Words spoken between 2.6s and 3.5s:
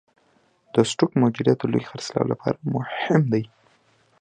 مهم دی.